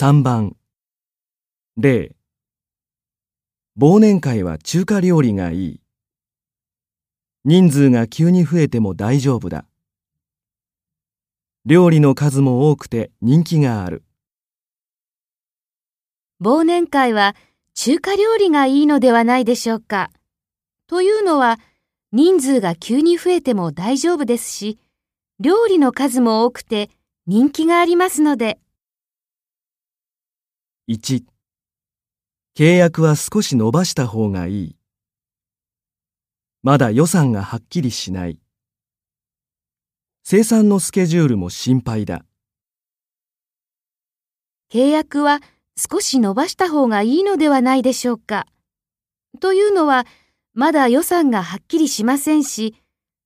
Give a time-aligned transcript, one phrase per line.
[0.00, 0.54] 3番
[1.76, 2.14] 例
[3.76, 5.80] 忘年会は中華料理がいい。
[7.44, 9.64] 人数が急に増えても大丈夫だ。
[11.64, 14.04] 料理の数も多くて人気がある。
[16.40, 17.34] 忘年会は
[17.74, 20.12] 中華料理がいいのではないでしょうか。
[20.86, 21.58] というのは、
[22.12, 24.78] 人数が急に増えても大丈夫ですし、
[25.40, 26.88] 料理の数も多くて
[27.26, 28.60] 人気がありますので。
[30.90, 31.22] 1
[32.56, 34.76] 契約は少し伸ばした方がいい。
[36.62, 38.40] まだ予算がはっきりしない。
[40.24, 42.24] 生産のスケジュールも心配だ。
[44.72, 45.40] 契約は
[45.76, 48.46] 少し伸ばした方がいいのではないでしょうか。
[49.40, 50.06] というのは、
[50.54, 52.74] まだ予算がはっきりしませんし、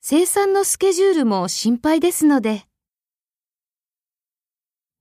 [0.01, 2.65] 生産のスケジュールも心配ですので。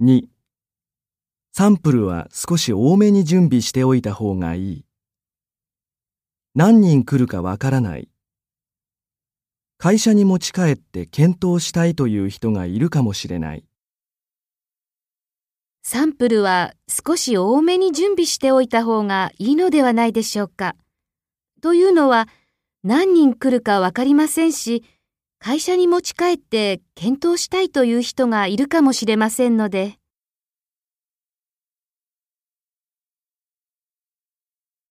[0.03, 0.30] 2
[1.61, 4.85] サンプルは少し多めに準備しておいた方がいい。
[6.55, 8.09] 何人来るかわからない。
[9.77, 13.63] 会社に持ち帰って検討したいという人がいるかもしれない。
[15.83, 20.73] サンプルは少し多めに準備しておいた方がいいのではないでしょうか。
[21.61, 22.27] というのは、
[22.83, 24.83] 何人来るかわかりませんし、
[25.37, 30.00] 会社に持ち帰って検討したいという人がいるかもしれませんので。